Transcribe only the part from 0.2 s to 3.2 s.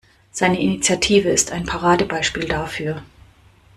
Seine Initiative ist ein Paradebeispiel dafür.